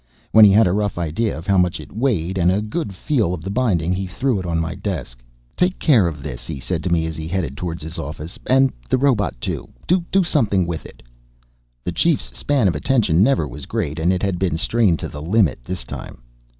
[0.31, 3.35] When he had a rough idea of how much it weighed and a good feel
[3.35, 5.21] of the binding he threw it on my desk.
[5.55, 8.39] "Take care of this," he said to me as he headed towards his office.
[8.47, 9.69] "And the robot, too.
[9.87, 11.03] Do something with it."
[11.83, 15.21] The Chief's span of attention never was great and it had been strained to the
[15.21, 16.23] limit this time.